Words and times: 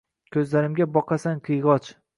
Ko’zlarimga 0.35 0.89
boqasan 0.97 1.47
qiyg’och 1.49 1.95